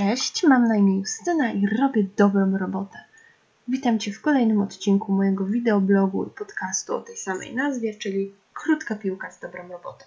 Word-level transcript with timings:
Cześć, 0.00 0.42
mam 0.42 0.68
na 0.68 0.76
imię 0.76 0.98
Justyna 0.98 1.52
i 1.52 1.66
robię 1.66 2.04
dobrą 2.16 2.58
robotę. 2.58 2.98
Witam 3.68 3.98
Cię 3.98 4.12
w 4.12 4.20
kolejnym 4.20 4.62
odcinku 4.62 5.12
mojego 5.12 5.46
wideoblogu 5.46 6.26
i 6.26 6.30
podcastu 6.30 6.96
o 6.96 7.00
tej 7.00 7.16
samej 7.16 7.54
nazwie, 7.54 7.94
czyli 7.94 8.34
Krótka 8.54 8.94
piłka 8.94 9.30
z 9.30 9.40
dobrą 9.40 9.68
robotą. 9.68 10.04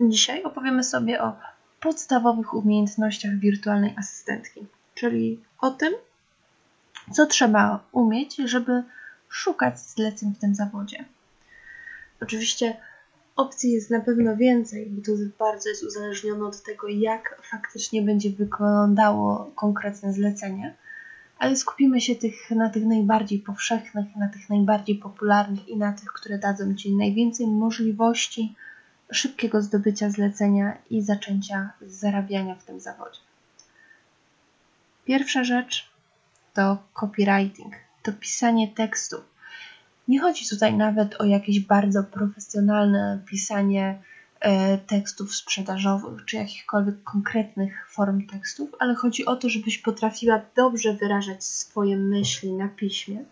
Dzisiaj 0.00 0.42
opowiemy 0.42 0.84
sobie 0.84 1.22
o 1.22 1.36
podstawowych 1.80 2.54
umiejętnościach 2.54 3.38
wirtualnej 3.38 3.94
asystentki, 3.98 4.66
czyli 4.94 5.40
o 5.58 5.70
tym, 5.70 5.92
co 7.12 7.26
trzeba 7.26 7.84
umieć, 7.92 8.36
żeby 8.36 8.82
szukać 9.28 9.80
zleceń 9.80 10.34
w 10.34 10.38
tym 10.38 10.54
zawodzie. 10.54 11.04
Oczywiście 12.20 12.76
Opcji 13.38 13.72
jest 13.72 13.90
na 13.90 14.00
pewno 14.00 14.36
więcej, 14.36 14.86
bo 14.86 15.02
to 15.02 15.12
bardzo 15.38 15.68
jest 15.68 15.84
uzależnione 15.84 16.44
od 16.44 16.62
tego, 16.62 16.88
jak 16.88 17.42
faktycznie 17.50 18.02
będzie 18.02 18.30
wyglądało 18.30 19.50
konkretne 19.54 20.12
zlecenie, 20.12 20.74
ale 21.38 21.56
skupimy 21.56 22.00
się 22.00 22.16
tych, 22.16 22.50
na 22.50 22.70
tych 22.70 22.84
najbardziej 22.84 23.38
powszechnych, 23.38 24.16
na 24.16 24.28
tych 24.28 24.50
najbardziej 24.50 24.96
popularnych 24.96 25.68
i 25.68 25.76
na 25.76 25.92
tych, 25.92 26.12
które 26.12 26.38
dadzą 26.38 26.74
Ci 26.74 26.96
najwięcej 26.96 27.46
możliwości 27.46 28.54
szybkiego 29.12 29.62
zdobycia 29.62 30.10
zlecenia 30.10 30.78
i 30.90 31.02
zaczęcia 31.02 31.72
zarabiania 31.86 32.54
w 32.54 32.64
tym 32.64 32.80
zawodzie. 32.80 33.20
Pierwsza 35.04 35.44
rzecz 35.44 35.90
to 36.54 36.78
copywriting, 36.92 37.74
to 38.02 38.12
pisanie 38.12 38.68
tekstów 38.68 39.37
nie 40.08 40.20
chodzi 40.20 40.48
tutaj 40.48 40.74
nawet 40.74 41.20
o 41.20 41.24
jakieś 41.24 41.60
bardzo 41.60 42.04
profesjonalne 42.04 43.22
pisanie 43.26 44.02
e, 44.40 44.78
tekstów 44.78 45.36
sprzedażowych 45.36 46.24
czy 46.24 46.36
jakichkolwiek 46.36 47.02
konkretnych 47.02 47.90
form 47.90 48.26
tekstów, 48.26 48.70
ale 48.78 48.94
chodzi 48.94 49.26
o 49.26 49.36
to, 49.36 49.48
żebyś 49.48 49.78
potrafiła 49.78 50.40
dobrze 50.56 50.94
wyrażać 50.94 51.44
swoje 51.44 51.96
myśli 51.96 52.52
na 52.52 52.68
piśmie, 52.68 53.24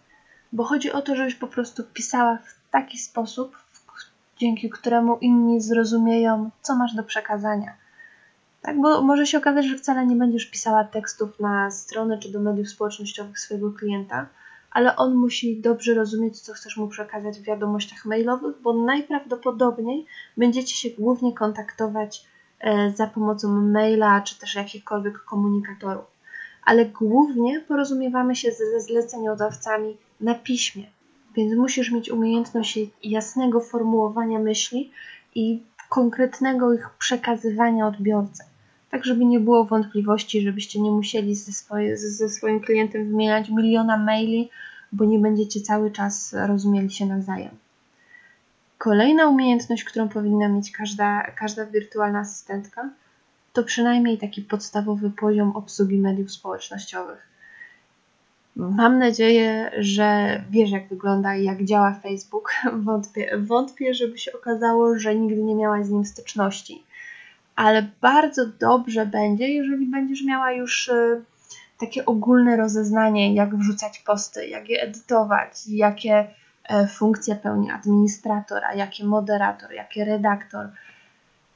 bo 0.53 0.65
chodzi 0.65 0.93
o 0.93 1.03
to, 1.03 1.17
żebyś 1.17 1.35
po 1.35 1.47
prostu 1.47 1.85
pisała 1.85 2.37
w 2.37 2.71
taki 2.71 2.99
sposób, 2.99 3.57
dzięki 4.39 4.71
któremu 4.71 5.19
inni 5.19 5.61
zrozumieją, 5.61 6.51
co 6.63 6.77
masz 6.77 6.95
do 6.95 7.03
przekazania. 7.03 7.73
Tak, 8.63 8.81
bo 8.81 9.03
może 9.03 9.27
się 9.27 9.39
okazać, 9.39 9.67
że 9.67 9.79
wcale 9.79 10.07
nie 10.07 10.17
będziesz 10.17 10.47
pisała 10.47 10.85
tekstów 10.85 11.41
na 11.41 11.71
stronę 11.71 12.19
czy 12.19 12.33
do 12.33 12.41
mediów 12.41 12.69
społecznościowych 12.69 13.39
swojego 13.39 13.73
klienta, 13.73 14.27
ale 14.77 14.97
on 14.97 15.15
musi 15.15 15.61
dobrze 15.61 15.95
rozumieć, 15.95 16.41
co 16.41 16.53
chcesz 16.53 16.77
mu 16.77 16.89
przekazać 16.89 17.39
w 17.39 17.43
wiadomościach 17.43 18.05
mailowych, 18.05 18.57
bo 18.63 18.73
najprawdopodobniej 18.73 20.07
będziecie 20.37 20.75
się 20.75 20.91
głównie 20.91 21.33
kontaktować 21.35 22.27
e, 22.61 22.91
za 22.91 23.07
pomocą 23.07 23.49
maila 23.49 24.21
czy 24.21 24.39
też 24.39 24.55
jakichkolwiek 24.55 25.19
komunikatorów. 25.19 26.05
Ale 26.65 26.87
głównie 26.87 27.61
porozumiewamy 27.61 28.37
się 28.37 28.53
ze 28.53 28.81
zleceniodawcami 28.81 29.97
na 30.21 30.35
piśmie, 30.35 30.85
więc 31.37 31.55
musisz 31.57 31.91
mieć 31.91 32.11
umiejętność 32.11 32.79
jasnego 33.05 33.61
formułowania 33.61 34.39
myśli 34.39 34.91
i 35.35 35.63
konkretnego 35.89 36.75
ich 36.75 36.91
przekazywania 36.99 37.87
odbiorcy. 37.87 38.45
Tak, 38.91 39.05
żeby 39.05 39.25
nie 39.25 39.41
było 39.41 39.65
wątpliwości, 39.65 40.43
żebyście 40.43 40.81
nie 40.81 40.91
musieli 40.91 41.35
ze, 41.35 41.53
swoje, 41.53 41.97
ze 41.97 42.29
swoim 42.29 42.61
klientem 42.61 43.09
wymieniać 43.09 43.51
miliona 43.51 43.97
maili, 43.97 44.51
bo 44.93 45.05
nie 45.05 45.19
będziecie 45.19 45.61
cały 45.61 45.91
czas 45.91 46.35
rozumieli 46.47 46.91
się 46.91 47.07
nawzajem. 47.07 47.51
Kolejna 48.79 49.29
umiejętność, 49.29 49.85
którą 49.85 50.09
powinna 50.09 50.49
mieć 50.49 50.73
każda, 50.73 51.23
każda 51.23 51.67
wirtualna 51.67 52.19
asystentka, 52.19 52.91
to 53.53 53.63
przynajmniej 53.63 54.19
taki 54.19 54.43
podstawowy 54.43 55.11
poziom 55.11 55.57
obsługi 55.57 55.99
mediów 55.99 56.33
społecznościowych. 56.33 57.27
Mam 58.57 58.99
nadzieję, 58.99 59.71
że 59.79 60.41
wiesz, 60.51 60.71
jak 60.71 60.89
wygląda 60.89 61.37
i 61.37 61.45
jak 61.45 61.65
działa 61.65 61.95
Facebook. 62.03 62.51
Wątpię, 62.85 63.39
wątpię, 63.39 63.95
żeby 63.95 64.19
się 64.19 64.33
okazało, 64.33 64.99
że 64.99 65.15
nigdy 65.15 65.43
nie 65.43 65.55
miałaś 65.55 65.87
z 65.87 65.91
nim 65.91 66.05
styczności. 66.05 66.83
Ale 67.57 67.87
bardzo 68.01 68.47
dobrze 68.47 69.07
będzie, 69.07 69.49
jeżeli 69.49 69.87
będziesz 69.87 70.25
miała 70.25 70.53
już 70.53 70.89
y, 70.89 71.23
takie 71.81 72.07
ogólne 72.07 72.57
rozeznanie, 72.57 73.35
jak 73.35 73.57
wrzucać 73.57 73.99
posty, 73.99 74.49
jak 74.49 74.69
je 74.69 74.83
edytować, 74.83 75.67
jakie 75.69 76.29
e, 76.69 76.87
funkcje 76.87 77.37
pełni 77.37 77.71
administrator, 77.71 78.65
a 78.65 78.75
jakie 78.75 79.05
moderator, 79.05 79.73
jakie 79.73 80.05
redaktor 80.05 80.69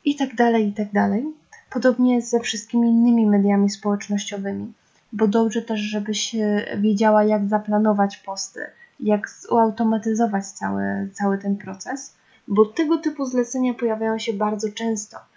i 0.05 0.17
tak 0.17 0.35
dalej, 0.35 0.69
i 0.69 0.73
tak 0.73 0.93
dalej. 0.93 1.25
Podobnie 1.71 2.23
ze 2.23 2.41
wszystkimi 2.41 2.89
innymi 2.89 3.27
mediami 3.27 3.71
społecznościowymi, 3.71 4.73
bo 5.13 5.29
dobrze 5.29 5.63
też, 5.63 5.81
żebyś 5.81 6.35
e, 6.35 6.67
wiedziała, 6.77 7.25
jak 7.25 7.49
zaplanować 7.49 8.17
posty, 8.17 8.61
jak 9.01 9.29
zautomatyzować 9.29 10.47
cały, 10.47 11.09
cały 11.13 11.39
ten 11.39 11.57
proces, 11.57 12.17
bo 12.49 12.67
tego 12.67 12.99
typu 12.99 13.25
zlecenia 13.27 13.75
pojawiają 13.75 14.19
się 14.19 14.33
bardzo 14.33 14.69
często 14.73 15.30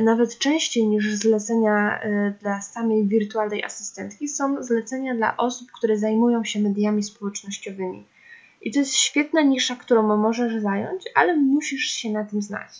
nawet 0.00 0.38
częściej 0.38 0.86
niż 0.86 1.14
zlecenia 1.14 2.00
e, 2.00 2.34
dla 2.40 2.62
samej 2.62 3.08
wirtualnej 3.08 3.64
asystentki 3.64 4.28
są 4.28 4.62
zlecenia 4.62 5.14
dla 5.14 5.36
osób, 5.36 5.72
które 5.72 5.98
zajmują 5.98 6.44
się 6.44 6.60
mediami 6.60 7.02
społecznościowymi. 7.02 8.04
I 8.62 8.70
to 8.72 8.78
jest 8.78 8.94
świetna 8.94 9.42
nisza, 9.42 9.76
którą 9.76 10.16
możesz 10.16 10.62
zająć, 10.62 11.02
ale 11.14 11.36
musisz 11.36 11.84
się 11.84 12.10
na 12.10 12.24
tym 12.24 12.42
znać. 12.42 12.70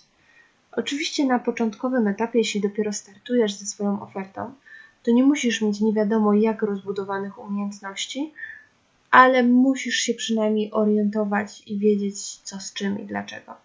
Oczywiście 0.72 1.26
na 1.26 1.38
początkowym 1.38 2.08
etapie, 2.08 2.38
jeśli 2.38 2.60
dopiero 2.60 2.92
startujesz 2.92 3.54
ze 3.54 3.66
swoją 3.66 4.02
ofertą, 4.02 4.54
to 5.02 5.10
nie 5.10 5.22
musisz 5.22 5.60
mieć 5.60 5.80
nie 5.80 5.92
wiadomo 5.92 6.34
jak 6.34 6.62
rozbudowanych 6.62 7.38
umiejętności, 7.38 8.32
ale 9.10 9.42
musisz 9.42 9.96
się 9.96 10.14
przynajmniej 10.14 10.72
orientować 10.72 11.62
i 11.66 11.78
wiedzieć 11.78 12.36
co 12.36 12.60
z 12.60 12.72
czym 12.72 13.00
i 13.00 13.06
dlaczego. 13.06 13.63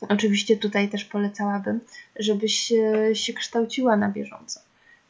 Oczywiście 0.00 0.56
tutaj 0.56 0.88
też 0.88 1.04
polecałabym, 1.04 1.80
żebyś 2.18 2.72
się 3.12 3.32
kształciła 3.32 3.96
na 3.96 4.08
bieżąco. 4.08 4.60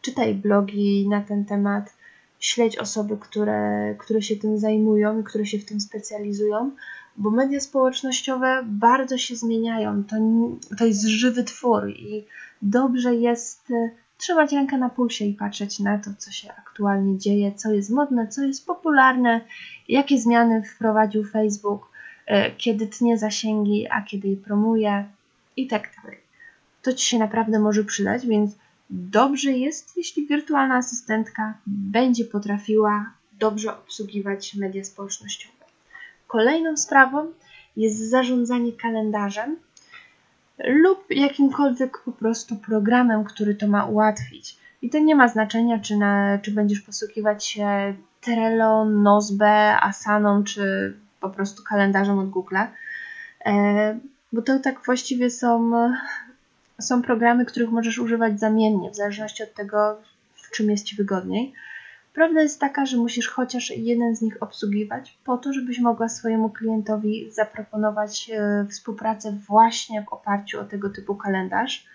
Czytaj 0.01 0.35
blogi 0.35 1.09
na 1.09 1.21
ten 1.21 1.45
temat, 1.45 1.97
śledź 2.41 2.79
osoby, 2.79 3.17
które, 3.21 3.95
które 3.99 4.23
się 4.23 4.37
tym 4.37 4.59
zajmują 4.59 5.21
i 5.21 5.25
które 5.25 5.47
się 5.47 5.59
w 5.59 5.65
tym 5.65 5.81
specjalizują, 5.81 6.71
bo 7.17 7.31
media 7.31 7.61
społecznościowe 7.61 8.63
bardzo 8.67 9.19
się 9.19 9.37
zmieniają. 9.37 10.05
To, 10.05 10.17
to 10.79 10.87
jest 10.87 11.03
żywy 11.03 11.45
twór 11.45 11.89
i 11.91 12.27
dobrze 12.63 13.15
jest 13.15 13.71
e, 13.71 13.91
trzymać 14.19 14.53
rękę 14.53 14.79
na 14.79 14.89
pulsie 14.89 15.25
i 15.25 15.35
patrzeć 15.35 15.79
na 15.79 15.99
to, 15.99 16.11
co 16.19 16.31
się 16.31 16.53
aktualnie 16.53 17.19
dzieje, 17.19 17.53
co 17.55 17.73
jest 17.73 17.91
modne, 17.91 18.29
co 18.29 18.43
jest 18.43 18.67
popularne, 18.67 19.41
jakie 19.89 20.19
zmiany 20.19 20.63
wprowadził 20.63 21.25
Facebook 21.25 21.88
E, 21.88 21.88
kiedy 22.59 22.87
tnie 22.87 23.19
zasięgi, 23.19 23.87
a 23.91 24.03
kiedy 24.03 24.29
je 24.29 24.37
promuje 24.37 25.05
i 25.57 25.67
tak 25.67 25.91
dalej. 26.03 26.19
To 26.83 26.93
Ci 26.93 27.07
się 27.09 27.19
naprawdę 27.19 27.59
może 27.59 27.85
przydać, 27.85 28.27
więc 28.27 28.51
dobrze 28.91 29.53
jest, 29.53 29.97
jeśli 29.97 30.27
wirtualna 30.27 30.77
asystentka 30.77 31.55
będzie 31.67 32.25
potrafiła 32.25 33.13
dobrze 33.39 33.79
obsługiwać 33.79 34.55
media 34.55 34.85
społecznościowe. 34.85 35.65
Kolejną 36.27 36.77
sprawą 36.77 37.33
jest 37.77 38.11
zarządzanie 38.11 38.73
kalendarzem 38.73 39.57
lub 40.65 41.05
jakimkolwiek 41.11 41.99
po 42.05 42.13
prostu 42.13 42.57
programem, 42.57 43.25
który 43.25 43.55
to 43.55 43.69
ma 43.69 43.85
ułatwić. 43.85 44.57
I 44.83 44.91
to 44.91 44.99
nie 44.99 45.15
ma 45.15 45.29
znaczenia, 45.29 45.79
czy, 45.79 45.97
na, 45.97 46.39
czy 46.43 46.51
będziesz 46.51 46.81
posługiwać 46.81 47.47
się 47.47 47.95
Trello, 48.21 48.85
Nozbe, 48.85 49.81
Asaną, 49.81 50.45
czy 50.45 50.95
po 51.21 51.31
prostu 51.31 51.63
kalendarzem 51.63 52.19
od 52.19 52.31
Google, 52.31 52.57
e, 53.45 53.99
bo 54.33 54.43
to 54.43 54.59
tak 54.59 54.85
właściwie 54.87 55.31
są, 55.31 55.73
są 56.81 57.03
programy, 57.03 57.45
których 57.45 57.71
możesz 57.71 57.99
używać 57.99 58.41
zamiennie, 58.41 58.91
w 58.91 58.97
zależności 58.97 59.43
od 59.43 59.55
tego, 59.55 59.97
w 60.35 60.51
czym 60.51 60.71
jest 60.71 60.85
Ci 60.85 60.97
wygodniej. 60.97 61.55
Prawda 62.19 62.43
jest 62.43 62.61
taka, 62.61 62.87
że 62.87 62.97
musisz 62.97 63.29
chociaż 63.29 63.71
jeden 63.71 64.17
z 64.17 64.23
nich 64.23 64.43
obsługiwać, 64.43 65.19
po 65.25 65.37
to, 65.39 65.53
żebyś 65.53 65.79
mogła 65.79 66.09
swojemu 66.09 66.51
klientowi 66.51 67.31
zaproponować 67.31 68.31
e, 68.31 68.67
współpracę 68.71 69.33
właśnie 69.47 70.03
w 70.03 70.13
oparciu 70.13 70.61
o 70.61 70.65
tego 70.65 70.91
typu 70.91 71.15
kalendarz. 71.15 71.87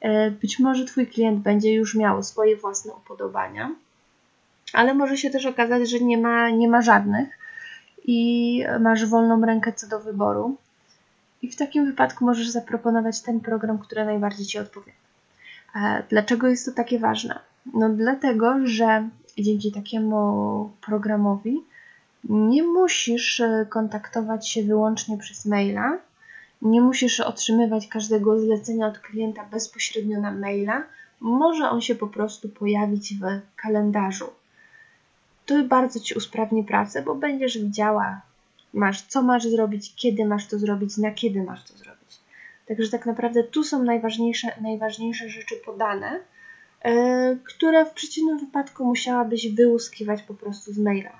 E, 0.00 0.30
być 0.30 0.58
może 0.58 0.84
Twój 0.84 1.06
klient 1.06 1.42
będzie 1.42 1.74
już 1.74 1.94
miał 1.94 2.22
swoje 2.22 2.56
własne 2.56 2.92
upodobania, 2.92 3.70
ale 4.72 4.94
może 4.94 5.16
się 5.16 5.30
też 5.30 5.46
okazać, 5.46 5.90
że 5.90 6.00
nie 6.00 6.18
ma, 6.18 6.50
nie 6.50 6.68
ma 6.68 6.82
żadnych 6.82 7.28
i 8.06 8.64
masz 8.80 9.06
wolną 9.06 9.46
rękę 9.46 9.72
co 9.72 9.86
do 9.86 10.00
wyboru. 10.00 10.56
I 11.42 11.50
w 11.50 11.56
takim 11.56 11.86
wypadku 11.86 12.24
możesz 12.24 12.48
zaproponować 12.48 13.20
ten 13.20 13.40
program, 13.40 13.78
który 13.78 14.04
najbardziej 14.04 14.46
Ci 14.46 14.58
odpowiada. 14.58 14.98
Dlaczego 16.08 16.48
jest 16.48 16.66
to 16.66 16.72
takie 16.72 16.98
ważne? 16.98 17.38
No 17.74 17.88
dlatego, 17.88 18.54
że 18.64 19.08
dzięki 19.38 19.72
takiemu 19.72 20.70
programowi 20.86 21.62
nie 22.28 22.62
musisz 22.62 23.40
e, 23.40 23.66
kontaktować 23.68 24.48
się 24.48 24.62
wyłącznie 24.62 25.18
przez 25.18 25.46
maila, 25.46 25.98
nie 26.62 26.80
musisz 26.80 27.20
otrzymywać 27.20 27.88
każdego 27.88 28.40
zlecenia 28.40 28.86
od 28.86 28.98
klienta 28.98 29.44
bezpośrednio 29.44 30.20
na 30.20 30.30
maila, 30.32 30.82
może 31.20 31.70
on 31.70 31.80
się 31.80 31.94
po 31.94 32.06
prostu 32.06 32.48
pojawić 32.48 33.14
w 33.14 33.22
kalendarzu. 33.56 34.26
To 35.46 35.64
bardzo 35.64 36.00
Ci 36.00 36.14
usprawni 36.14 36.64
pracę, 36.64 37.02
bo 37.02 37.14
będziesz 37.14 37.58
widziała, 37.58 38.20
masz, 38.72 39.02
co 39.02 39.22
masz 39.22 39.44
zrobić, 39.44 39.94
kiedy 39.96 40.24
masz 40.24 40.46
to 40.46 40.58
zrobić, 40.58 40.96
na 40.96 41.10
kiedy 41.10 41.42
masz 41.42 41.64
to 41.64 41.78
zrobić. 41.78 42.20
Także 42.68 42.90
tak 42.90 43.06
naprawdę 43.06 43.44
tu 43.44 43.64
są 43.64 43.82
najważniejsze, 43.82 44.48
najważniejsze 44.60 45.28
rzeczy 45.28 45.56
podane, 45.56 46.20
yy, 46.84 46.92
które 47.44 47.84
w 47.84 47.92
przeciwnym 47.92 48.38
wypadku 48.38 48.84
musiałabyś 48.84 49.48
wyłuskiwać 49.48 50.22
po 50.22 50.34
prostu 50.34 50.72
z 50.72 50.78
maila. 50.78 51.12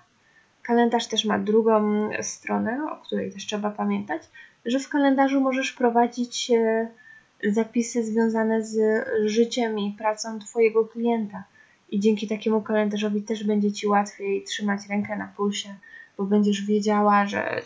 Kalendarz 0.62 1.06
też 1.06 1.24
ma 1.24 1.38
drugą 1.38 2.08
stronę, 2.22 2.92
o 2.92 2.96
której 2.96 3.32
też 3.32 3.46
trzeba 3.46 3.70
pamiętać, 3.70 4.22
że 4.64 4.78
w 4.78 4.88
kalendarzu 4.88 5.40
możesz 5.40 5.72
prowadzić 5.72 6.50
yy, 6.50 7.52
zapisy 7.52 8.04
związane 8.04 8.62
z 8.62 9.06
życiem 9.24 9.78
i 9.78 9.94
pracą 9.98 10.38
Twojego 10.38 10.84
klienta. 10.84 11.44
I 11.90 12.00
dzięki 12.00 12.28
takiemu 12.28 12.62
kalendarzowi 12.62 13.22
też 13.22 13.44
będzie 13.44 13.72
Ci 13.72 13.86
łatwiej 13.86 14.44
trzymać 14.44 14.80
rękę 14.88 15.16
na 15.16 15.32
pulsie, 15.36 15.74
bo 16.18 16.24
będziesz 16.24 16.62
wiedziała, 16.62 17.26
że 17.26 17.62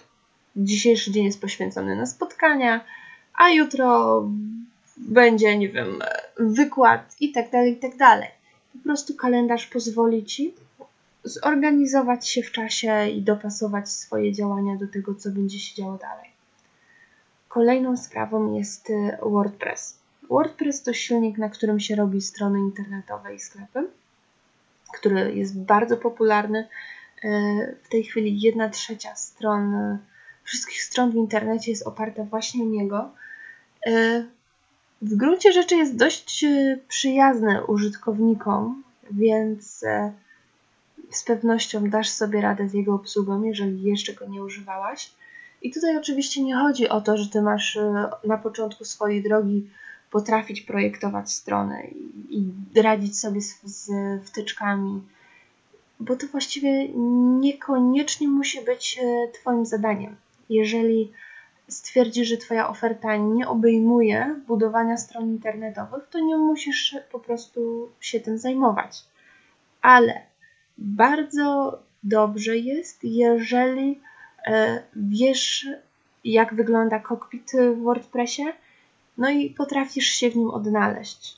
dzisiejszy 0.57 1.13
dzień 1.13 1.25
jest 1.25 1.41
poświęcony 1.41 1.97
na 1.97 2.07
spotkania, 2.07 2.85
a 3.35 3.51
jutro 3.51 4.23
będzie, 4.97 5.59
nie 5.59 5.69
wiem, 5.69 5.99
wykład 6.39 7.17
i 7.21 7.33
tak 7.33 7.51
dalej, 7.51 7.73
i 7.73 7.77
tak 7.77 7.97
dalej. 7.97 8.29
Po 8.73 8.79
prostu 8.79 9.15
kalendarz 9.15 9.67
pozwoli 9.67 10.25
Ci 10.25 10.55
zorganizować 11.25 12.29
się 12.29 12.43
w 12.43 12.53
czasie 12.53 13.09
i 13.09 13.23
dopasować 13.23 13.91
swoje 13.91 14.33
działania 14.33 14.77
do 14.77 14.89
tego, 14.89 15.15
co 15.15 15.31
będzie 15.31 15.59
się 15.59 15.75
działo 15.75 15.99
dalej. 15.99 16.31
Kolejną 17.49 17.97
sprawą 17.97 18.55
jest 18.55 18.91
y, 18.91 19.19
WordPress. 19.23 19.99
WordPress 20.31 20.83
to 20.83 20.93
silnik, 20.93 21.39
na 21.39 21.49
którym 21.49 21.81
się 21.81 21.97
robi 21.97 22.21
strony 22.21 22.59
internetowe 22.59 23.35
i 23.35 23.39
sklepy, 23.39 23.89
który 24.95 25.35
jest 25.35 25.61
bardzo 25.61 25.97
popularny. 25.97 26.69
Y, 27.25 27.77
w 27.83 27.89
tej 27.89 28.05
chwili 28.05 28.41
jedna 28.41 28.69
trzecia 28.69 29.15
stron, 29.15 29.75
y, 29.75 29.99
wszystkich 30.45 30.83
stron 30.83 31.11
w 31.11 31.15
internecie 31.15 31.71
jest 31.71 31.87
oparta 31.87 32.25
właśnie 32.25 32.65
o 32.65 32.67
niego. 32.67 33.11
W 35.03 35.17
gruncie 35.17 35.53
rzeczy 35.53 35.77
jest 35.77 35.97
dość 35.97 36.45
przyjazny 36.89 37.67
użytkownikom, 37.67 38.83
więc 39.11 39.85
z 41.11 41.25
pewnością 41.25 41.91
dasz 41.91 42.09
sobie 42.09 42.41
radę 42.41 42.69
z 42.69 42.75
jego 42.75 42.95
obsługą, 42.95 43.43
jeżeli 43.43 43.83
jeszcze 43.83 44.13
go 44.15 44.27
nie 44.27 44.43
używałaś. 44.43 45.11
I 45.63 45.73
tutaj 45.73 45.97
oczywiście 45.97 46.43
nie 46.43 46.57
chodzi 46.57 46.89
o 46.89 47.01
to, 47.01 47.17
że 47.17 47.29
ty 47.29 47.43
masz 47.43 47.77
e, 47.77 48.11
na 48.25 48.39
początku 48.39 48.85
swojej 48.85 49.23
drogi 49.23 49.71
potrafić 50.11 50.61
projektować 50.61 51.33
strony 51.33 51.91
i, 52.31 52.45
radzić 52.77 53.19
sobie 53.19 53.41
z, 53.41 53.61
z 53.65 53.91
wtyczkami, 54.25 55.03
bo 56.01 56.17
to 56.17 56.27
właściwie 56.27 56.89
niekoniecznie 57.41 58.29
musi 58.29 58.65
być 58.65 59.01
e, 59.03 59.29
Twoim 59.33 59.67
zadaniem. 59.67 60.17
Jeżeli 60.49 61.13
stwierdzisz, 61.69 62.29
że 62.29 62.37
Twoja 62.37 62.69
oferta 62.69 63.17
nie 63.17 63.49
obejmuje 63.49 64.41
budowania 64.47 64.97
stron 64.97 65.29
internetowych, 65.29 66.09
to 66.11 66.21
nie 66.21 66.37
musisz 66.37 66.97
po 67.13 67.21
prostu 67.21 67.89
się 68.01 68.21
tym 68.21 68.39
zajmować. 68.39 69.05
Ale 69.83 70.21
bardzo 70.79 71.79
dobrze 72.03 72.59
jest, 72.59 73.05
jeżeli 73.05 74.01
E, 74.47 74.83
wiesz, 74.97 75.67
jak 76.25 76.55
wygląda 76.55 76.99
kokpit 76.99 77.53
w 77.77 77.83
WordPressie, 77.83 78.45
no 79.21 79.31
i 79.31 79.51
potrafisz 79.51 80.07
się 80.07 80.31
w 80.31 80.37
nim 80.37 80.51
odnaleźć. 80.51 81.37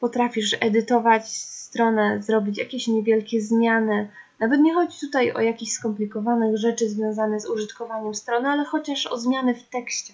Potrafisz 0.00 0.56
edytować 0.60 1.28
stronę, 1.28 2.22
zrobić 2.22 2.58
jakieś 2.58 2.88
niewielkie 2.88 3.40
zmiany. 3.40 4.08
Nawet 4.40 4.60
nie 4.60 4.74
chodzi 4.74 5.00
tutaj 5.00 5.32
o 5.32 5.40
jakieś 5.40 5.72
skomplikowane 5.72 6.56
rzeczy 6.56 6.88
związane 6.88 7.40
z 7.40 7.48
użytkowaniem 7.48 8.14
strony, 8.14 8.48
ale 8.48 8.64
chociaż 8.64 9.06
o 9.06 9.18
zmiany 9.18 9.54
w 9.54 9.68
tekście, 9.68 10.12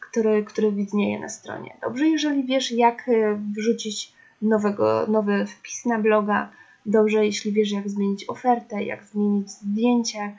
który, 0.00 0.44
który 0.44 0.72
widnieje 0.72 1.20
na 1.20 1.28
stronie. 1.28 1.76
Dobrze, 1.82 2.06
jeżeli 2.08 2.44
wiesz, 2.44 2.72
jak 2.72 3.08
e, 3.08 3.40
wrzucić 3.56 4.12
nowego, 4.42 5.06
nowy 5.08 5.46
wpis 5.46 5.84
na 5.84 5.98
bloga, 5.98 6.50
dobrze, 6.86 7.26
jeśli 7.26 7.52
wiesz, 7.52 7.70
jak 7.70 7.88
zmienić 7.88 8.28
ofertę, 8.28 8.84
jak 8.84 9.04
zmienić 9.04 9.50
zdjęcie, 9.50 10.36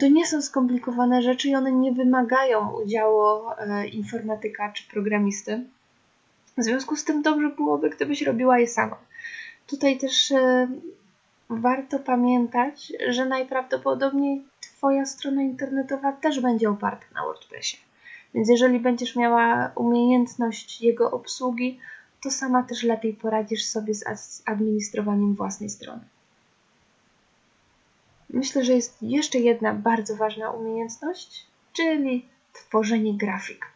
to 0.00 0.08
nie 0.08 0.26
są 0.26 0.42
skomplikowane 0.42 1.22
rzeczy 1.22 1.48
i 1.48 1.54
one 1.54 1.72
nie 1.72 1.92
wymagają 1.92 2.70
udziału 2.70 3.50
e, 3.58 3.88
informatyka 3.88 4.72
czy 4.72 4.88
programisty. 4.88 5.64
W 6.58 6.62
związku 6.64 6.96
z 6.96 7.04
tym 7.04 7.22
dobrze 7.22 7.48
byłoby, 7.48 7.90
gdybyś 7.90 8.22
robiła 8.22 8.58
je 8.58 8.66
sama. 8.66 8.96
Tutaj 9.66 9.98
też 9.98 10.30
e, 10.30 10.68
warto 11.50 11.98
pamiętać, 11.98 12.92
że 13.08 13.26
najprawdopodobniej 13.26 14.42
Twoja 14.84 15.06
strona 15.06 15.42
internetowa 15.42 16.12
też 16.12 16.40
będzie 16.40 16.70
oparta 16.70 17.06
na 17.14 17.22
WordPressie. 17.22 17.76
Więc 18.34 18.48
jeżeli 18.48 18.80
będziesz 18.80 19.16
miała 19.16 19.72
umiejętność 19.74 20.82
jego 20.82 21.10
obsługi, 21.10 21.78
to 22.22 22.30
sama 22.30 22.62
też 22.62 22.82
lepiej 22.82 23.14
poradzisz 23.14 23.64
sobie 23.64 23.94
z 23.94 24.42
administrowaniem 24.46 25.34
własnej 25.34 25.70
strony. 25.70 26.00
Myślę, 28.34 28.64
że 28.64 28.72
jest 28.72 29.02
jeszcze 29.02 29.38
jedna 29.38 29.74
bardzo 29.74 30.16
ważna 30.16 30.50
umiejętność, 30.50 31.46
czyli 31.72 32.28
tworzenie 32.52 33.14
grafik. 33.18 33.66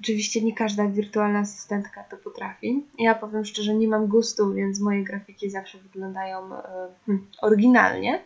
Oczywiście 0.00 0.42
nie 0.42 0.54
każda 0.54 0.88
wirtualna 0.88 1.38
asystentka 1.38 2.04
to 2.04 2.16
potrafi. 2.16 2.84
Ja 2.98 3.14
powiem 3.14 3.44
szczerze, 3.44 3.74
nie 3.74 3.88
mam 3.88 4.06
gustu, 4.06 4.54
więc 4.54 4.80
moje 4.80 5.04
grafiki 5.04 5.50
zawsze 5.50 5.78
wyglądają 5.78 6.54
e, 6.54 6.62
hmm, 7.06 7.26
oryginalnie. 7.42 8.22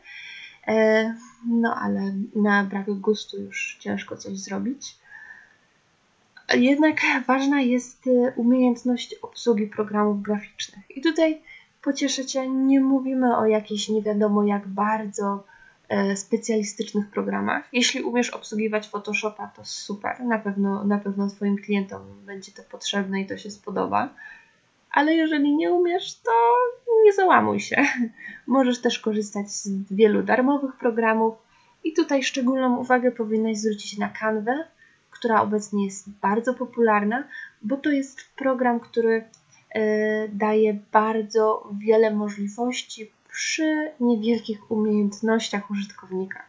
E, 0.66 1.14
no 1.48 1.74
ale 1.74 2.14
na 2.34 2.64
brak 2.64 2.90
gustu 2.90 3.40
już 3.40 3.76
ciężko 3.80 4.16
coś 4.16 4.38
zrobić. 4.38 4.96
Jednak 6.54 7.00
ważna 7.26 7.60
jest 7.60 8.06
e, 8.06 8.32
umiejętność 8.36 9.14
obsługi 9.14 9.66
programów 9.66 10.22
graficznych. 10.22 10.96
I 10.96 11.00
tutaj 11.00 11.42
pocieszę 11.82 12.26
Cię, 12.26 12.48
nie 12.48 12.80
mówimy 12.80 13.36
o 13.36 13.46
jakichś 13.46 13.88
nie 13.88 14.02
wiadomo 14.02 14.44
jak 14.44 14.68
bardzo 14.68 15.44
E, 15.90 16.16
specjalistycznych 16.16 17.10
programach. 17.10 17.68
Jeśli 17.72 18.02
umiesz 18.02 18.30
obsługiwać 18.30 18.88
Photoshopa, 18.88 19.46
to 19.46 19.64
super. 19.64 20.20
Na 20.20 20.38
pewno, 20.38 20.84
na 20.84 20.98
pewno 20.98 21.28
Twoim 21.28 21.56
klientom 21.56 22.02
będzie 22.26 22.52
to 22.52 22.62
potrzebne 22.62 23.20
i 23.20 23.26
to 23.26 23.36
się 23.36 23.50
spodoba. 23.50 24.14
Ale 24.90 25.14
jeżeli 25.14 25.56
nie 25.56 25.72
umiesz, 25.72 26.14
to 26.14 26.30
nie 27.04 27.12
załamuj 27.12 27.60
się. 27.60 27.76
Możesz 28.46 28.80
też 28.80 28.98
korzystać 28.98 29.50
z 29.50 29.92
wielu 29.92 30.22
darmowych 30.22 30.76
programów. 30.76 31.34
I 31.84 31.92
tutaj 31.92 32.22
szczególną 32.22 32.76
uwagę 32.76 33.12
powinnaś 33.12 33.56
zwrócić 33.56 33.98
na 33.98 34.08
Canwę, 34.08 34.64
która 35.10 35.42
obecnie 35.42 35.84
jest 35.84 36.10
bardzo 36.10 36.54
popularna, 36.54 37.24
bo 37.62 37.76
to 37.76 37.90
jest 37.90 38.20
program, 38.36 38.80
który 38.80 39.24
daje 40.28 40.78
bardzo 40.92 41.68
wiele 41.78 42.10
możliwości 42.10 43.10
przy 43.32 43.90
niewielkich 44.00 44.70
umiejętnościach 44.70 45.70
użytkownika. 45.70 46.42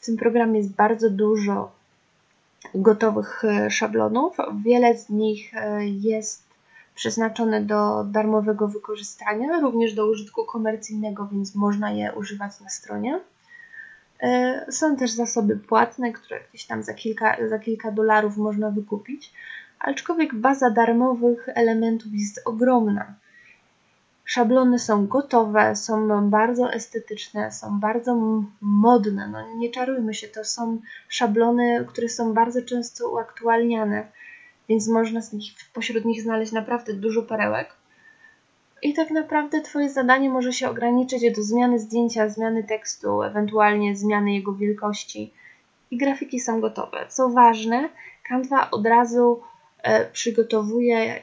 W 0.00 0.06
tym 0.06 0.16
programie 0.16 0.58
jest 0.58 0.74
bardzo 0.74 1.10
dużo 1.10 1.72
gotowych 2.74 3.44
e, 3.44 3.70
szablonów. 3.70 4.36
Wiele 4.64 4.98
z 4.98 5.08
nich 5.08 5.54
e, 5.54 5.86
jest 5.86 6.42
przeznaczone 6.94 7.62
do 7.62 8.04
darmowego 8.04 8.68
wykorzystania, 8.68 9.60
również 9.60 9.94
do 9.94 10.06
użytku 10.06 10.44
komercyjnego, 10.44 11.28
więc 11.32 11.54
można 11.54 11.92
je 11.92 12.12
używać 12.12 12.60
na 12.60 12.68
stronie. 12.68 13.20
Są 14.70 14.96
też 14.96 15.10
zasoby 15.10 15.56
płatne, 15.56 16.12
które 16.12 16.40
gdzieś 16.48 16.66
tam 16.66 16.82
za 16.82 16.94
kilka, 16.94 17.48
za 17.48 17.58
kilka 17.58 17.92
dolarów 17.92 18.36
można 18.36 18.70
wykupić, 18.70 19.32
aczkolwiek 19.82 20.34
baza 20.34 20.70
darmowych 20.70 21.48
elementów 21.54 22.12
jest 22.12 22.40
ogromna. 22.44 23.14
Szablony 24.24 24.78
są 24.78 25.06
gotowe, 25.06 25.76
są 25.76 26.30
bardzo 26.30 26.72
estetyczne, 26.72 27.52
są 27.52 27.80
bardzo 27.80 28.42
modne. 28.60 29.28
No 29.28 29.56
nie 29.56 29.70
czarujmy 29.70 30.14
się, 30.14 30.28
to 30.28 30.44
są 30.44 30.78
szablony, 31.08 31.84
które 31.88 32.08
są 32.08 32.34
bardzo 32.34 32.62
często 32.62 33.10
uaktualniane, 33.10 34.08
więc 34.68 34.88
można 34.88 35.22
z 35.22 35.32
nich, 35.32 35.52
pośród 35.72 36.04
nich 36.04 36.22
znaleźć 36.22 36.52
naprawdę 36.52 36.92
dużo 36.92 37.22
perełek. 37.22 37.72
I 38.82 38.94
tak 38.94 39.10
naprawdę 39.10 39.60
Twoje 39.60 39.90
zadanie 39.90 40.30
może 40.30 40.52
się 40.52 40.70
ograniczyć 40.70 41.34
do 41.36 41.42
zmiany 41.42 41.78
zdjęcia, 41.78 42.28
zmiany 42.28 42.64
tekstu, 42.64 43.22
ewentualnie 43.22 43.96
zmiany 43.96 44.34
jego 44.34 44.54
wielkości. 44.54 45.32
I 45.90 45.96
grafiki 45.96 46.40
są 46.40 46.60
gotowe. 46.60 47.06
Co 47.08 47.28
ważne, 47.28 47.88
Canva 48.28 48.70
od 48.70 48.86
razu 48.86 49.40
przygotowuje 50.12 51.22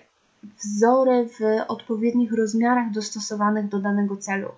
wzory 0.64 1.30
w 1.40 1.40
odpowiednich 1.68 2.34
rozmiarach 2.34 2.92
dostosowanych 2.92 3.68
do 3.68 3.80
danego 3.80 4.18
celu. 4.18 4.50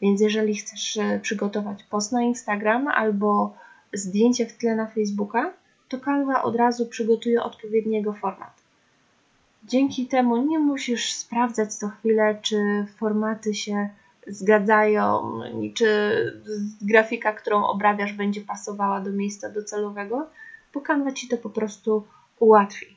Więc 0.00 0.20
jeżeli 0.20 0.54
chcesz 0.54 0.96
e, 0.96 1.20
przygotować 1.22 1.82
post 1.82 2.12
na 2.12 2.22
Instagram 2.22 2.88
albo 2.88 3.54
zdjęcie 3.92 4.46
w 4.46 4.56
tle 4.56 4.76
na 4.76 4.86
Facebooka, 4.86 5.52
to 5.88 5.98
Canva 5.98 6.42
od 6.42 6.56
razu 6.56 6.86
przygotuje 6.86 7.42
odpowiedniego 7.42 8.12
format. 8.12 8.62
Dzięki 9.64 10.06
temu 10.06 10.36
nie 10.36 10.58
musisz 10.58 11.12
sprawdzać 11.12 11.74
co 11.74 11.88
chwilę, 11.88 12.38
czy 12.42 12.86
formaty 12.96 13.54
się 13.54 13.88
zgadzają, 14.26 15.40
czy 15.74 15.86
grafika, 16.82 17.32
którą 17.32 17.66
obrabiasz, 17.66 18.12
będzie 18.12 18.40
pasowała 18.40 19.00
do 19.00 19.10
miejsca 19.10 19.50
docelowego, 19.50 20.26
bo 20.74 20.80
Canva 20.80 21.12
ci 21.12 21.28
to 21.28 21.36
po 21.36 21.50
prostu 21.50 22.04
ułatwi. 22.38 22.95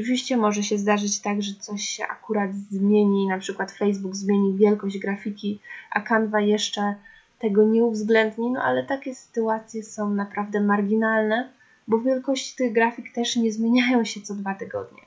Oczywiście 0.00 0.36
może 0.36 0.62
się 0.62 0.78
zdarzyć 0.78 1.20
tak, 1.20 1.42
że 1.42 1.54
coś 1.54 1.82
się 1.82 2.06
akurat 2.06 2.54
zmieni, 2.54 3.26
na 3.26 3.38
przykład 3.38 3.72
Facebook 3.72 4.16
zmieni 4.16 4.56
wielkość 4.56 4.98
grafiki, 4.98 5.60
a 5.90 6.00
Canva 6.00 6.40
jeszcze 6.40 6.94
tego 7.38 7.64
nie 7.64 7.84
uwzględni, 7.84 8.50
no 8.50 8.62
ale 8.62 8.84
takie 8.84 9.14
sytuacje 9.14 9.82
są 9.82 10.10
naprawdę 10.10 10.60
marginalne, 10.60 11.52
bo 11.88 12.00
wielkości 12.00 12.56
tych 12.56 12.72
grafik 12.72 13.12
też 13.12 13.36
nie 13.36 13.52
zmieniają 13.52 14.04
się 14.04 14.20
co 14.20 14.34
dwa 14.34 14.54
tygodnie. 14.54 15.02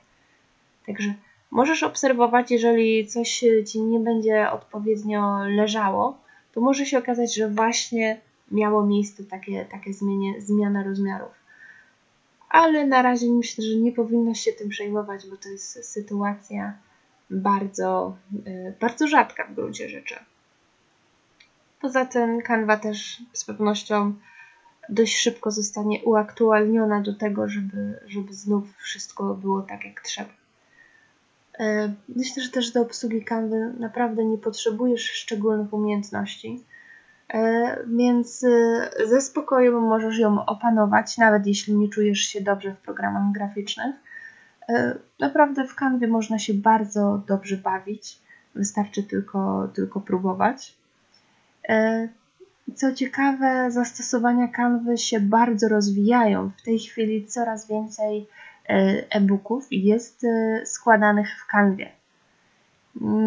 Także 0.86 1.14
możesz 1.50 1.82
obserwować, 1.82 2.50
jeżeli 2.50 3.06
coś 3.06 3.44
ci 3.66 3.80
nie 3.80 4.00
będzie 4.00 4.50
odpowiednio 4.50 5.38
leżało, 5.44 6.18
to 6.52 6.60
może 6.60 6.86
się 6.86 6.98
okazać, 6.98 7.34
że 7.34 7.48
właśnie 7.48 8.20
miało 8.50 8.86
miejsce 8.86 9.24
takie, 9.24 9.64
takie 9.64 9.92
zmianie, 9.92 10.40
zmiana 10.40 10.82
rozmiarów 10.82 11.41
ale 12.52 12.86
na 12.86 13.02
razie 13.02 13.26
myślę, 13.30 13.64
że 13.64 13.76
nie 13.76 13.92
powinno 13.92 14.34
się 14.34 14.52
tym 14.52 14.68
przejmować, 14.68 15.26
bo 15.26 15.36
to 15.36 15.48
jest 15.48 15.92
sytuacja 15.92 16.78
bardzo, 17.30 18.16
y, 18.46 18.74
bardzo 18.80 19.08
rzadka 19.08 19.44
w 19.46 19.54
gruncie 19.54 19.88
rzeczy. 19.88 20.14
Poza 21.80 22.04
tym 22.04 22.42
Canva 22.42 22.76
też 22.76 23.22
z 23.32 23.44
pewnością 23.44 24.14
dość 24.88 25.16
szybko 25.16 25.50
zostanie 25.50 26.00
uaktualniona 26.04 27.00
do 27.00 27.14
tego, 27.14 27.48
żeby, 27.48 27.98
żeby 28.06 28.34
znów 28.34 28.76
wszystko 28.76 29.34
było 29.34 29.62
tak 29.62 29.84
jak 29.84 30.00
trzeba. 30.00 30.30
Y, 31.60 31.92
myślę, 32.08 32.42
że 32.42 32.50
też 32.50 32.70
do 32.70 32.82
obsługi 32.82 33.24
Canva 33.24 33.56
naprawdę 33.78 34.24
nie 34.24 34.38
potrzebujesz 34.38 35.10
szczególnych 35.10 35.72
umiejętności. 35.72 36.64
E, 37.32 37.76
więc 37.86 38.44
e, 38.44 39.06
ze 39.06 39.20
spokojem 39.20 39.74
możesz 39.74 40.18
ją 40.18 40.46
opanować, 40.46 41.18
nawet 41.18 41.46
jeśli 41.46 41.74
nie 41.74 41.88
czujesz 41.88 42.18
się 42.18 42.40
dobrze 42.40 42.74
w 42.74 42.78
programach 42.78 43.32
graficznych. 43.32 43.96
E, 44.68 44.98
naprawdę 45.20 45.66
w 45.66 45.74
Canwie 45.74 46.08
można 46.08 46.38
się 46.38 46.54
bardzo 46.54 47.22
dobrze 47.26 47.56
bawić, 47.56 48.18
wystarczy 48.54 49.02
tylko, 49.02 49.68
tylko 49.74 50.00
próbować. 50.00 50.76
Co 52.74 52.92
ciekawe, 52.92 53.70
zastosowania 53.70 54.48
Canwy 54.48 54.98
się 54.98 55.20
bardzo 55.20 55.68
rozwijają. 55.68 56.50
W 56.58 56.62
tej 56.62 56.78
chwili 56.78 57.26
coraz 57.26 57.68
więcej 57.68 58.28
e-booków 59.10 59.66
jest 59.70 60.26
składanych 60.64 61.28
w 61.40 61.46
Canwie. 61.46 61.88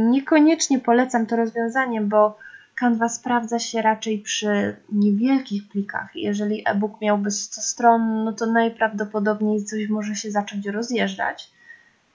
Niekoniecznie 0.09 0.79
polecam 0.79 1.25
to 1.25 1.35
rozwiązanie, 1.35 2.01
bo 2.01 2.38
Canva 2.75 3.10
sprawdza 3.10 3.60
się 3.60 3.82
raczej 3.82 4.20
przy 4.20 4.75
niewielkich 4.91 5.70
plikach. 5.70 6.15
Jeżeli 6.15 6.63
e-book 6.65 7.01
miałby 7.01 7.32
100 7.32 7.62
stron, 7.62 8.24
no 8.24 8.34
to 8.34 8.46
najprawdopodobniej 8.46 9.65
coś 9.65 9.89
może 9.89 10.15
się 10.15 10.32
zacząć 10.32 10.67
rozjeżdżać. 10.67 11.51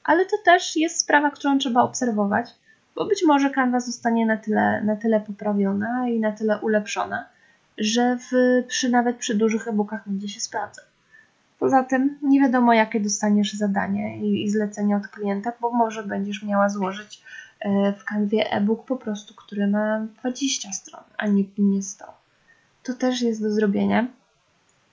Ale 0.05 0.26
to 0.26 0.37
też 0.45 0.76
jest 0.76 0.99
sprawa, 0.99 1.31
którą 1.31 1.59
trzeba 1.59 1.83
obserwować, 1.83 2.47
bo 2.95 3.07
być 3.07 3.25
może 3.26 3.50
Canva 3.50 3.81
zostanie 3.81 4.26
na 4.26 4.37
tyle, 4.37 4.83
na 4.85 4.97
tyle 4.97 5.21
poprawiona 5.21 6.09
i 6.09 6.21
na 6.21 6.33
tyle 6.33 6.59
ulepszona, 6.59 7.26
że 7.79 8.19
w, 8.31 8.62
przy, 8.67 8.88
nawet 8.88 9.17
przy 9.17 9.35
dużych 9.35 9.69
e-bookach 9.69 10.02
będzie 10.07 10.29
się 10.29 10.40
sprawdzał. 10.40 10.85
Poza 11.59 11.85
tym 11.85 12.19
nie 12.23 12.40
wiadomo, 12.40 12.73
jakie 12.73 13.00
dostaniesz 13.00 13.52
zadanie 13.52 14.19
i, 14.19 14.45
i 14.45 14.50
zlecenie 14.50 14.97
od 14.97 15.09
klienta, 15.09 15.52
bo 15.61 15.71
może 15.71 16.02
będziesz 16.02 16.43
miała 16.43 16.69
złożyć 16.69 17.23
w 17.99 18.05
kanwie 18.05 18.52
e-book 18.52 18.85
po 18.87 18.97
prostu, 18.97 19.35
który 19.35 19.67
ma 19.67 20.07
20 20.21 20.73
stron, 20.73 21.05
a 21.19 21.26
nie, 21.26 21.45
nie 21.59 21.83
100. 21.83 22.05
To 22.83 22.95
też 22.95 23.23
jest 23.23 23.43
do 23.43 23.50
zrobienia. 23.50 24.07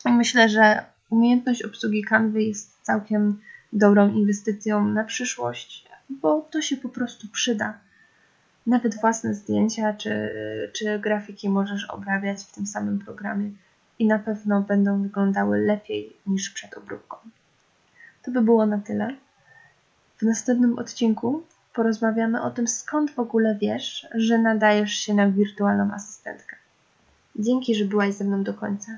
Myślę, 0.05 0.49
że 0.49 0.85
umiejętność 1.09 1.63
obsługi 1.63 2.03
kanwy 2.03 2.43
jest 2.43 2.81
całkiem 2.81 3.39
dobrą 3.73 4.09
inwestycją 4.13 4.85
na 4.85 5.03
przyszłość, 5.03 5.87
bo 6.09 6.41
to 6.41 6.61
się 6.61 6.77
po 6.77 6.89
prostu 6.89 7.27
przyda. 7.27 7.77
Nawet 8.67 9.01
własne 9.01 9.33
zdjęcia 9.33 9.93
czy, 9.93 10.29
czy 10.73 10.99
grafiki 10.99 11.49
możesz 11.49 11.85
obrabiać 11.85 12.43
w 12.43 12.51
tym 12.51 12.67
samym 12.67 12.99
programie 12.99 13.51
i 13.99 14.07
na 14.07 14.19
pewno 14.19 14.61
będą 14.61 15.03
wyglądały 15.03 15.57
lepiej 15.59 16.13
niż 16.27 16.49
przed 16.49 16.77
obróbką. 16.77 17.17
To 18.23 18.31
by 18.31 18.41
było 18.41 18.65
na 18.65 18.77
tyle. 18.77 19.15
W 20.17 20.21
następnym 20.21 20.79
odcinku 20.79 21.43
porozmawiamy 21.77 22.41
o 22.41 22.51
tym, 22.51 22.67
skąd 22.67 23.11
w 23.11 23.19
ogóle 23.19 23.57
wiesz, 23.61 24.07
że 24.15 24.37
nadajesz 24.37 24.93
się 24.93 25.13
na 25.13 25.29
wirtualną 25.31 25.93
asystentkę. 25.93 26.55
Dzięki, 27.35 27.75
że 27.75 27.85
byłaś 27.85 28.13
ze 28.13 28.23
mną 28.23 28.43
do 28.43 28.53
końca. 28.53 28.91